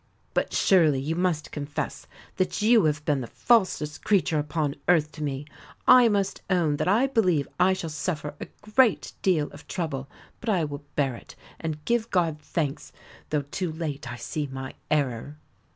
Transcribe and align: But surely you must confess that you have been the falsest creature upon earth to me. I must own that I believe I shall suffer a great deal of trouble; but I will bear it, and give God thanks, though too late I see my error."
But 0.33 0.51
surely 0.51 0.99
you 0.99 1.15
must 1.15 1.51
confess 1.51 2.07
that 2.37 2.59
you 2.59 2.85
have 2.85 3.05
been 3.05 3.21
the 3.21 3.27
falsest 3.27 4.03
creature 4.03 4.39
upon 4.39 4.73
earth 4.87 5.11
to 5.11 5.23
me. 5.23 5.45
I 5.87 6.07
must 6.09 6.41
own 6.49 6.77
that 6.77 6.87
I 6.87 7.05
believe 7.05 7.47
I 7.59 7.73
shall 7.73 7.91
suffer 7.91 8.33
a 8.39 8.47
great 8.73 9.13
deal 9.21 9.51
of 9.51 9.67
trouble; 9.67 10.09
but 10.39 10.49
I 10.49 10.63
will 10.63 10.83
bear 10.95 11.13
it, 11.15 11.35
and 11.59 11.85
give 11.85 12.09
God 12.09 12.39
thanks, 12.41 12.91
though 13.29 13.43
too 13.43 13.71
late 13.71 14.11
I 14.11 14.15
see 14.15 14.47
my 14.47 14.73
error." 14.89 15.37